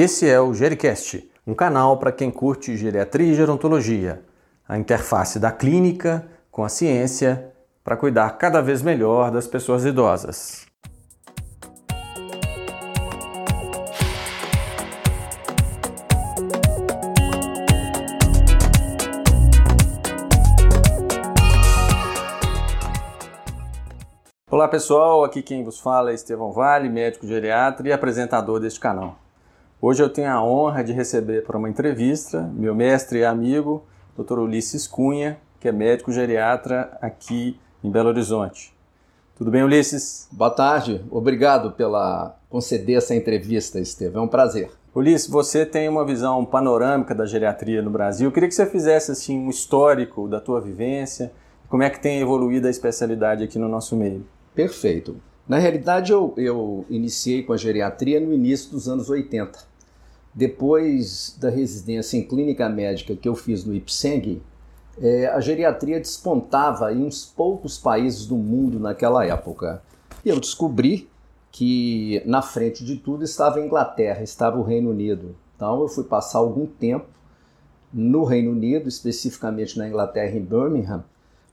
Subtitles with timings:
[0.00, 4.22] Esse é o Gericast, um canal para quem curte geriatria e gerontologia,
[4.68, 10.64] a interface da clínica com a ciência para cuidar cada vez melhor das pessoas idosas.
[24.48, 29.18] Olá pessoal, aqui quem vos fala é Estevão Vale, médico geriatra e apresentador deste canal.
[29.80, 33.84] Hoje eu tenho a honra de receber para uma entrevista meu mestre e amigo,
[34.16, 34.40] Dr.
[34.40, 38.74] Ulisses Cunha, que é médico geriatra aqui em Belo Horizonte.
[39.36, 40.26] Tudo bem, Ulisses?
[40.32, 44.22] Boa tarde, obrigado pela conceder essa entrevista, Estevam.
[44.22, 44.68] É um prazer.
[44.92, 48.26] Ulisses, você tem uma visão panorâmica da geriatria no Brasil.
[48.26, 51.30] Eu queria que você fizesse assim um histórico da tua vivência,
[51.68, 54.26] como é que tem evoluído a especialidade aqui no nosso meio.
[54.56, 55.27] Perfeito.
[55.48, 59.58] Na realidade, eu, eu iniciei com a geriatria no início dos anos 80.
[60.34, 64.42] Depois da residência em clínica médica que eu fiz no IPSENG,
[65.00, 69.82] é, a geriatria despontava em uns poucos países do mundo naquela época.
[70.22, 71.08] E eu descobri
[71.50, 75.34] que na frente de tudo estava a Inglaterra, estava o Reino Unido.
[75.56, 77.06] Então eu fui passar algum tempo
[77.90, 81.04] no Reino Unido, especificamente na Inglaterra, em Birmingham,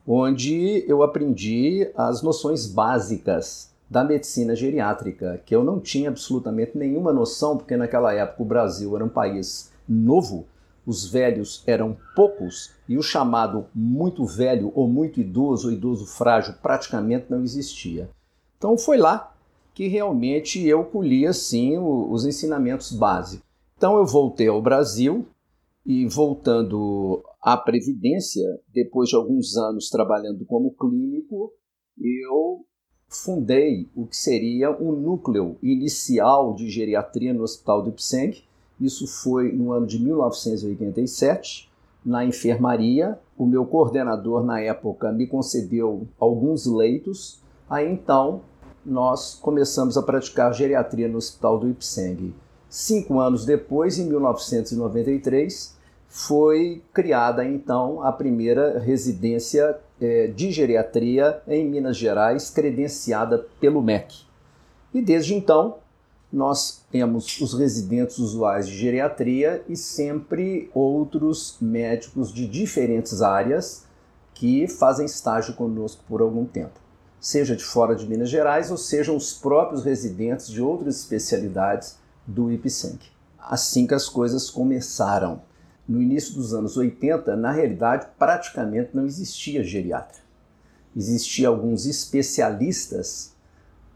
[0.06, 7.14] onde eu aprendi as noções básicas da medicina geriátrica, que eu não tinha absolutamente nenhuma
[7.14, 10.48] noção, porque naquela época o Brasil era um país novo,
[10.86, 16.54] os velhos eram poucos e o chamado muito velho ou muito idoso ou idoso frágil
[16.62, 18.10] praticamente não existia.
[18.58, 19.36] Então foi lá
[19.74, 23.46] que realmente eu colhi assim os ensinamentos básicos.
[23.78, 25.28] Então eu voltei ao Brasil
[25.86, 31.52] e voltando à previdência, depois de alguns anos trabalhando como clínico,
[32.00, 32.66] eu
[33.08, 38.44] fundei o que seria um núcleo inicial de geriatria no Hospital do Ipseng.
[38.80, 41.72] Isso foi no ano de 1987,
[42.04, 43.18] na enfermaria.
[43.38, 47.40] O meu coordenador na época me concedeu alguns leitos.
[47.70, 48.42] Aí então
[48.86, 52.34] nós começamos a praticar geriatria no Hospital do Ipseng.
[52.70, 55.75] Cinco anos depois, em 1993,
[56.16, 64.24] foi criada então a primeira residência é, de geriatria em Minas Gerais, credenciada pelo MEC.
[64.94, 65.76] E desde então,
[66.32, 73.86] nós temos os residentes usuais de geriatria e sempre outros médicos de diferentes áreas
[74.34, 76.80] que fazem estágio conosco por algum tempo,
[77.20, 82.50] seja de fora de Minas Gerais ou sejam os próprios residentes de outras especialidades do
[82.50, 83.06] IPSENC.
[83.38, 85.42] Assim que as coisas começaram
[85.88, 90.20] no início dos anos 80, na realidade, praticamente não existia geriatra.
[90.96, 93.34] Existiam alguns especialistas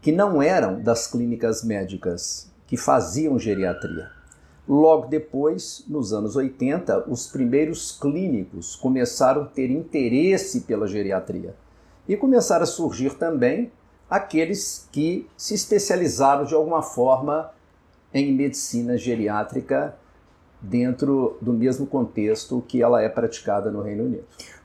[0.00, 4.10] que não eram das clínicas médicas, que faziam geriatria.
[4.68, 11.56] Logo depois, nos anos 80, os primeiros clínicos começaram a ter interesse pela geriatria
[12.08, 13.72] e começaram a surgir também
[14.08, 17.50] aqueles que se especializaram de alguma forma
[18.14, 19.96] em medicina geriátrica
[20.60, 24.24] dentro do mesmo contexto que ela é praticada no Reino Unido.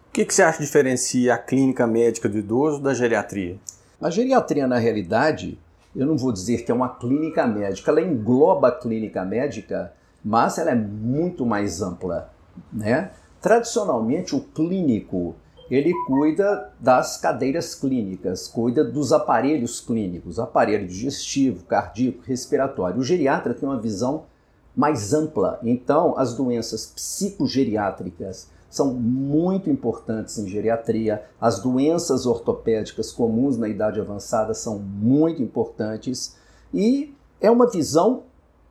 [0.10, 3.58] O que, que você acha que diferencia a clínica médica do idoso da geriatria?
[4.02, 5.60] A geriatria, na realidade,
[5.96, 10.58] eu não vou dizer que é uma clínica médica, ela engloba a clínica médica, mas
[10.58, 12.30] ela é muito mais ampla.
[12.72, 13.12] Né?
[13.42, 15.36] Tradicionalmente, o clínico
[15.70, 23.00] ele cuida das cadeiras clínicas, cuida dos aparelhos clínicos, aparelho digestivo, cardíaco, respiratório.
[23.00, 24.26] O geriatra tem uma visão
[24.76, 25.60] mais ampla.
[25.64, 34.02] Então, as doenças psicogeriátricas são muito importantes em geriatria, as doenças ortopédicas comuns na idade
[34.02, 36.36] avançada são muito importantes
[36.74, 38.24] e é uma visão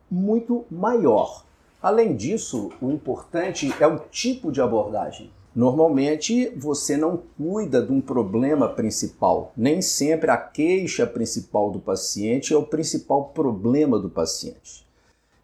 [0.09, 1.43] muito maior.
[1.81, 5.31] Além disso, o importante é o tipo de abordagem.
[5.55, 9.53] Normalmente você não cuida de um problema principal.
[9.55, 14.84] Nem sempre a queixa principal do paciente é o principal problema do paciente.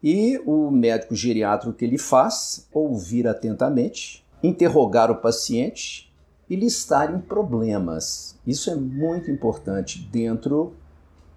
[0.04, 2.68] E o médico geriatra o que ele faz?
[2.74, 6.12] Ouvir atentamente, interrogar o paciente
[6.50, 8.36] e listar em problemas.
[8.46, 10.74] Isso é muito importante dentro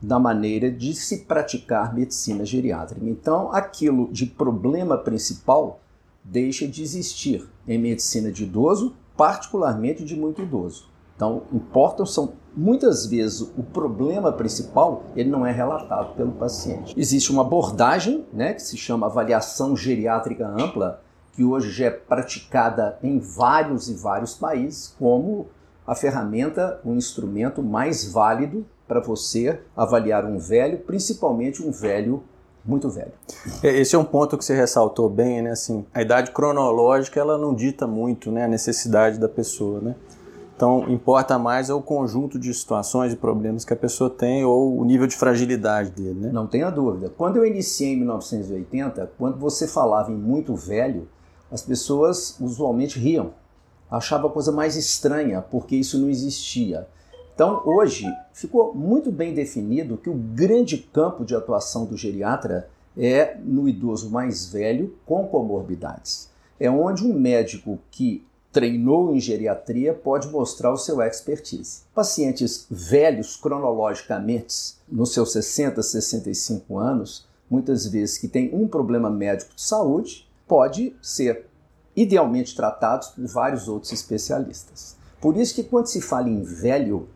[0.01, 3.07] da maneira de se praticar medicina geriátrica.
[3.07, 5.81] Então, aquilo de problema principal
[6.23, 10.89] deixa de existir em medicina de idoso, particularmente de muito idoso.
[11.15, 16.95] Então, importam são muitas vezes o problema principal ele não é relatado pelo paciente.
[16.97, 21.01] Existe uma abordagem, né, que se chama avaliação geriátrica ampla,
[21.33, 25.49] que hoje já é praticada em vários e vários países como
[25.87, 32.23] a ferramenta, o instrumento mais válido para você avaliar um velho, principalmente um velho
[32.65, 33.13] muito velho.
[33.63, 35.51] É, esse é um ponto que você ressaltou bem, né?
[35.51, 39.95] Assim, a idade cronológica ela não dita muito, né, a necessidade da pessoa, né?
[40.57, 44.79] Então, importa mais é o conjunto de situações e problemas que a pessoa tem ou
[44.79, 46.31] o nível de fragilidade dele, né?
[46.33, 47.11] Não tenha dúvida.
[47.11, 51.09] Quando eu iniciei em 1980, quando você falava em muito velho,
[51.51, 53.33] as pessoas usualmente riam.
[53.91, 56.87] Achava a coisa mais estranha, porque isso não existia.
[57.35, 63.37] Então, hoje, ficou muito bem definido que o grande campo de atuação do geriatra é
[63.43, 66.31] no idoso mais velho com comorbidades.
[66.61, 68.25] É onde um médico que
[68.55, 71.83] treinou em geriatria pode mostrar o seu expertise.
[71.93, 79.57] Pacientes velhos cronologicamente, nos seus 60, 65 anos, muitas vezes que têm um problema médico
[79.57, 81.47] de saúde, pode ser
[81.97, 84.97] idealmente tratados por vários outros especialistas.
[85.21, 87.09] Por isso que quando se fala em velho,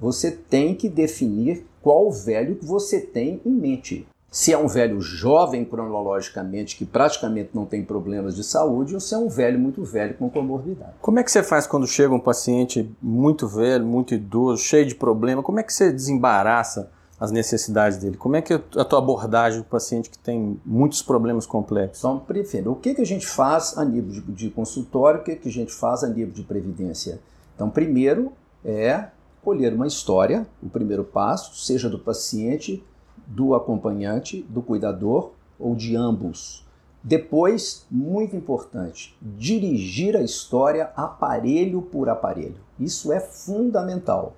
[0.00, 4.06] você tem que definir qual velho que você tem em mente
[4.36, 9.14] se é um velho jovem cronologicamente, que praticamente não tem problemas de saúde, ou se
[9.14, 10.92] é um velho muito velho com comorbidade.
[11.00, 14.94] Como é que você faz quando chega um paciente muito velho, muito idoso, cheio de
[14.94, 15.42] problema?
[15.42, 18.18] Como é que você desembaraça as necessidades dele?
[18.18, 22.00] Como é que é a tua abordagem do paciente que tem muitos problemas complexos?
[22.00, 22.72] Então, prefiro.
[22.72, 25.52] O que, que a gente faz a nível de, de consultório, o que, que a
[25.52, 27.20] gente faz a nível de previdência?
[27.54, 29.06] Então, primeiro é
[29.42, 32.84] colher uma história, o primeiro passo, seja do paciente,
[33.26, 36.64] do acompanhante, do cuidador ou de ambos.
[37.02, 42.60] Depois, muito importante, dirigir a história aparelho por aparelho.
[42.80, 44.36] Isso é fundamental.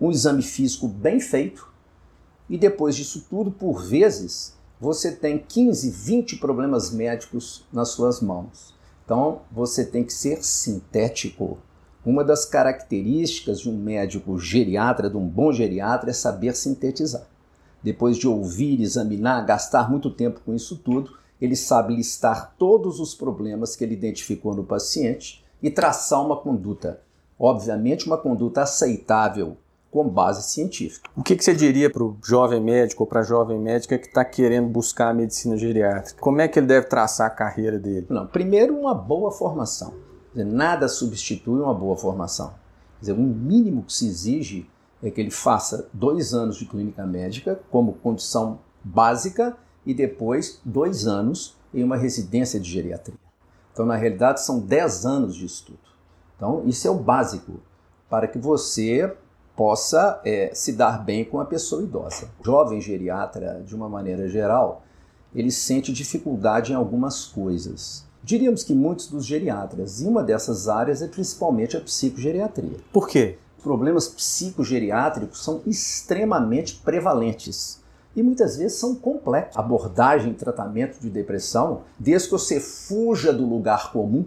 [0.00, 1.68] Um exame físico bem feito
[2.48, 8.74] e depois disso tudo, por vezes, você tem 15, 20 problemas médicos nas suas mãos.
[9.04, 11.58] Então, você tem que ser sintético.
[12.04, 17.26] Uma das características de um médico geriatra, de um bom geriatra, é saber sintetizar
[17.84, 23.14] depois de ouvir, examinar, gastar muito tempo com isso tudo, ele sabe listar todos os
[23.14, 27.02] problemas que ele identificou no paciente e traçar uma conduta.
[27.38, 29.58] Obviamente, uma conduta aceitável
[29.90, 31.10] com base científica.
[31.14, 34.06] O que, que você diria para o jovem médico ou para a jovem médica que
[34.06, 36.18] está querendo buscar a medicina geriátrica?
[36.22, 38.06] Como é que ele deve traçar a carreira dele?
[38.08, 39.92] Não, primeiro, uma boa formação.
[40.34, 42.54] Nada substitui uma boa formação.
[42.98, 44.66] Quer dizer, o mínimo que se exige
[45.04, 49.54] é que ele faça dois anos de clínica médica como condição básica
[49.84, 53.18] e depois dois anos em uma residência de geriatria.
[53.70, 55.78] Então, na realidade, são dez anos de estudo.
[56.36, 57.60] Então, isso é o básico
[58.08, 59.14] para que você
[59.54, 62.30] possa é, se dar bem com a pessoa idosa.
[62.40, 64.84] O jovem geriatra, de uma maneira geral,
[65.34, 68.06] ele sente dificuldade em algumas coisas.
[68.22, 72.78] Diríamos que muitos dos geriatras, e uma dessas áreas é principalmente a psicogeriatria.
[72.90, 73.36] Por quê?
[73.64, 77.82] Problemas psicogeriátricos são extremamente prevalentes
[78.14, 79.56] e muitas vezes são complexos.
[79.56, 84.26] Abordagem e tratamento de depressão, desde que você fuja do lugar comum,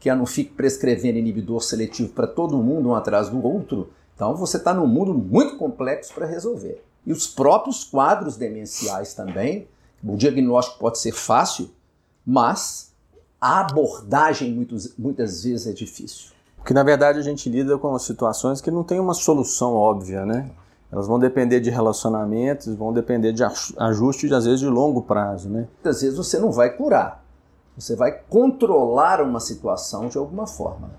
[0.00, 4.34] que é não fique prescrevendo inibidor seletivo para todo mundo um atrás do outro, então
[4.34, 6.84] você está num mundo muito complexo para resolver.
[7.06, 9.68] E os próprios quadros demenciais também,
[10.02, 11.70] o diagnóstico pode ser fácil,
[12.26, 12.92] mas
[13.40, 14.52] a abordagem
[14.98, 16.33] muitas vezes é difícil.
[16.64, 20.50] Porque na verdade a gente lida com situações que não tem uma solução óbvia, né?
[20.90, 23.42] Elas vão depender de relacionamentos, vão depender de
[23.76, 25.68] ajustes, às vezes de longo prazo, né?
[25.74, 27.22] Muitas vezes você não vai curar,
[27.76, 30.90] você vai controlar uma situação de alguma forma.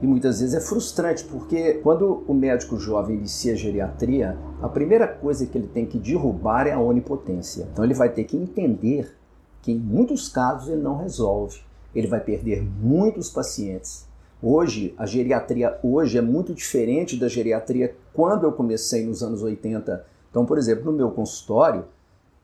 [0.00, 5.06] E muitas vezes é frustrante, porque quando o médico jovem inicia a geriatria, a primeira
[5.06, 7.68] coisa que ele tem que derrubar é a onipotência.
[7.72, 9.16] Então ele vai ter que entender
[9.62, 11.60] que em muitos casos ele não resolve.
[11.94, 14.10] Ele vai perder muitos pacientes
[14.42, 20.04] Hoje, a geriatria hoje é muito diferente da geriatria quando eu comecei nos anos 80.
[20.28, 21.84] Então, por exemplo, no meu consultório,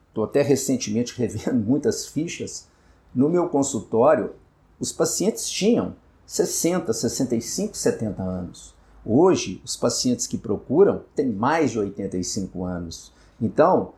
[0.08, 2.68] estou até recentemente revendo muitas fichas,
[3.12, 4.34] no meu consultório,
[4.78, 8.74] os pacientes tinham 60, 65, 70 anos.
[9.04, 13.12] Hoje, os pacientes que procuram têm mais de 85 anos.
[13.40, 13.94] Então,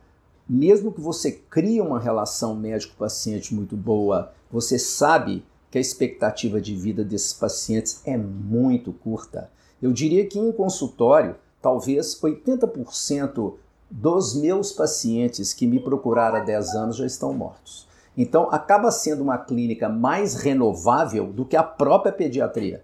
[0.49, 6.75] mesmo que você crie uma relação médico-paciente muito boa, você sabe que a expectativa de
[6.75, 9.49] vida desses pacientes é muito curta.
[9.81, 13.53] Eu diria que em consultório, talvez 80%
[13.89, 17.87] dos meus pacientes que me procuraram há 10 anos já estão mortos.
[18.17, 22.83] Então, acaba sendo uma clínica mais renovável do que a própria pediatria,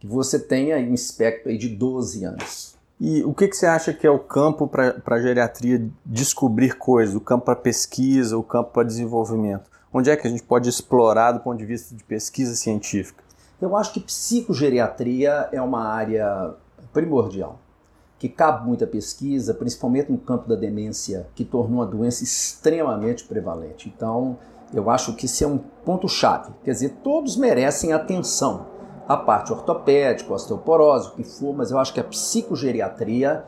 [0.00, 2.76] que você tem aí um espectro aí de 12 anos.
[3.00, 7.14] E o que, que você acha que é o campo para a geriatria descobrir coisas,
[7.14, 9.71] o campo para pesquisa, o campo para desenvolvimento?
[9.94, 13.22] Onde é que a gente pode explorar do ponto de vista de pesquisa científica?
[13.60, 16.54] Eu acho que psicogeriatria é uma área
[16.92, 17.58] primordial.
[18.22, 23.92] que cabe muita pesquisa, principalmente no campo da demência, que tornou uma doença extremamente prevalente.
[23.92, 24.38] Então,
[24.72, 26.52] eu acho que esse é um ponto-chave.
[26.62, 28.68] Quer dizer, todos merecem atenção.
[29.08, 33.44] A parte ortopédica, osteoporose, o que for, mas eu acho que a psicogeriatria,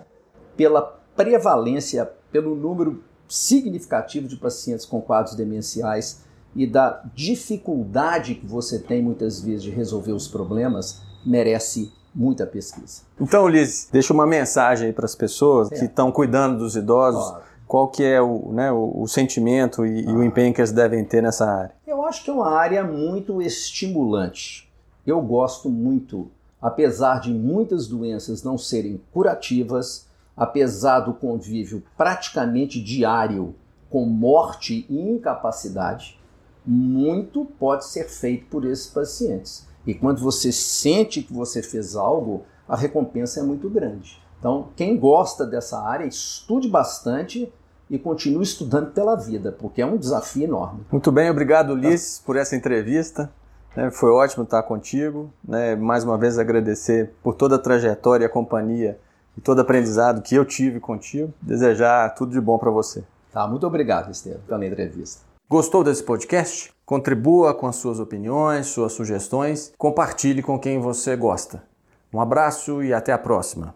[0.56, 0.82] pela
[1.14, 9.02] prevalência, pelo número significativo de pacientes com quadros demenciais e da dificuldade que você tem
[9.02, 13.02] muitas vezes de resolver os problemas, merece muita pesquisa.
[13.20, 15.78] Então, Liz, deixa uma mensagem aí para as pessoas é.
[15.78, 17.28] que estão cuidando dos idosos.
[17.28, 17.44] Claro.
[17.66, 20.10] Qual que é o, né, o, o sentimento e, ah.
[20.10, 21.72] e, o empenho que eles devem ter nessa área?
[21.86, 24.70] Eu acho que é uma área muito estimulante.
[25.06, 26.30] Eu gosto muito,
[26.60, 30.06] apesar de muitas doenças não serem curativas,
[30.36, 33.54] apesar do convívio praticamente diário
[33.90, 36.18] com morte e incapacidade,
[36.66, 39.66] muito pode ser feito por esses pacientes.
[39.86, 44.22] E quando você sente que você fez algo, a recompensa é muito grande.
[44.38, 47.52] Então, quem gosta dessa área, estude bastante
[47.88, 50.80] e continue estudando pela vida, porque é um desafio enorme.
[50.90, 53.30] Muito bem, obrigado, Ulisses, por essa entrevista.
[53.76, 55.30] É, foi ótimo estar contigo.
[55.46, 55.74] Né?
[55.74, 58.98] Mais uma vez agradecer por toda a trajetória e a companhia
[59.36, 61.32] e todo aprendizado que eu tive contigo.
[61.42, 63.02] Desejar tudo de bom para você.
[63.32, 65.33] Tá, muito obrigado, Estevam, pela entrevista.
[65.46, 66.72] Gostou desse podcast?
[66.86, 71.62] Contribua com as suas opiniões, suas sugestões, compartilhe com quem você gosta.
[72.10, 73.74] Um abraço e até a próxima.